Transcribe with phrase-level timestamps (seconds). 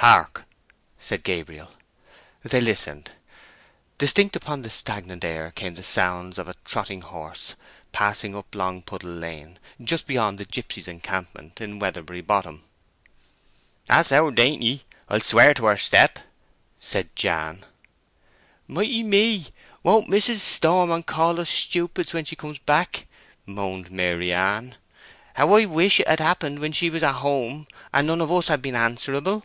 [0.00, 0.44] "Hark!"
[1.00, 1.74] said Gabriel.
[2.44, 3.10] They listened.
[3.98, 7.56] Distinct upon the stagnant air came the sounds of a trotting horse
[7.90, 12.62] passing up Longpuddle Lane—just beyond the gipsies' encampment in Weatherbury Bottom.
[13.86, 16.20] "That's our Dainty—I'll swear to her step,"
[16.78, 17.64] said Jan.
[18.68, 19.46] "Mighty me!
[19.82, 23.06] Won't mis'ess storm and call us stupids when she comes back!"
[23.44, 24.76] moaned Maryann.
[25.34, 28.46] "How I wish it had happened when she was at home, and none of us
[28.46, 29.42] had been answerable!"